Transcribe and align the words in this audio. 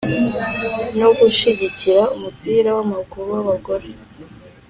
no 0.99 1.09
gushyigikira 1.19 2.01
umupira 2.15 2.69
w’amaguru 2.77 3.27
w’abagore. 3.35 3.87